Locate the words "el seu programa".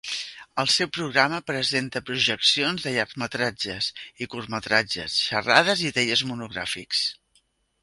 0.61-1.39